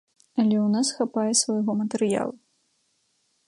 Але 0.39 0.55
ў 0.59 0.67
нас 0.75 0.87
хапае 0.97 1.27
свайго 1.43 1.71
матэрыялу. 1.85 2.35